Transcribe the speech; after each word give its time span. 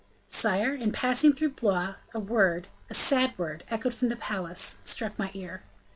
"Sire, 0.27 0.73
in 0.73 0.91
passing 0.91 1.31
through 1.31 1.51
Blois, 1.51 1.93
a 2.11 2.19
word, 2.19 2.69
a 2.89 2.93
sad 2.95 3.37
word, 3.37 3.63
echoed 3.69 3.93
from 3.93 4.09
the 4.09 4.15
palace, 4.15 4.79
struck 4.81 5.19
my 5.19 5.29
ear." 5.35 5.61